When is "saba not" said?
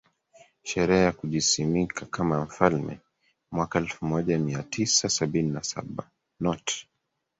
5.63-6.71